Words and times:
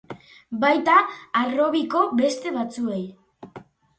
Baita 0.63 0.95
harrobiko 1.41 2.01
beste 2.21 2.53
batzuei 2.57 2.99
ere. 3.03 3.63